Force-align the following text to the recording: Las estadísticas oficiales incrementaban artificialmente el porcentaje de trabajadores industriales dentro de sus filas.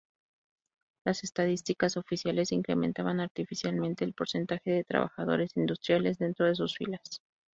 Las 1.05 1.23
estadísticas 1.23 1.95
oficiales 1.95 2.51
incrementaban 2.51 3.19
artificialmente 3.19 4.03
el 4.03 4.15
porcentaje 4.15 4.71
de 4.71 4.83
trabajadores 4.83 5.51
industriales 5.55 6.17
dentro 6.17 6.47
de 6.47 6.55
sus 6.55 6.73
filas. 6.75 7.21